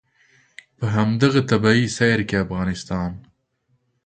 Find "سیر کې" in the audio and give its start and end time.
1.97-2.35